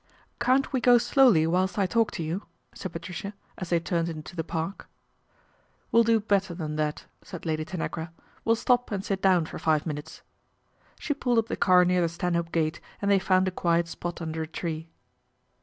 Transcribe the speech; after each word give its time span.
"Can't 0.39 0.73
we 0.73 0.81
go 0.81 0.97
slowly 0.97 1.45
whilst 1.45 1.77
I 1.77 1.85
talk 1.85 2.09
to 2.13 2.23
you," 2.23 2.47
said 2.73 2.91
Patricia, 2.91 3.35
as 3.59 3.69
they 3.69 3.79
turned 3.79 4.09
into 4.09 4.35
the 4.35 4.43
Park." 4.43 4.87
We'll 5.91 6.03
do 6.03 6.19
better 6.19 6.55
than 6.55 6.75
that," 6.77 7.05
said 7.21 7.45
Lady 7.45 7.63
Tanagra," 7.63 8.11
we'll 8.43 8.55
stop 8.55 8.89
and 8.91 9.05
sit 9.05 9.21
down 9.21 9.45
for 9.45 9.59
five 9.59 9.85
minutes." 9.85 10.23
She 10.99 11.13
pulled 11.13 11.37
up 11.37 11.49
the 11.49 11.55
car 11.55 11.85
near 11.85 12.01
the 12.01 12.09
Stanhope 12.09 12.51
Gate 12.51 12.79
and 12.99 13.11
they 13.11 13.19
found 13.19 13.47
a 13.47 13.51
quiet 13.51 13.87
spot 13.87 14.23
under 14.23 14.41
a 14.41 14.47
tree. 14.47 14.89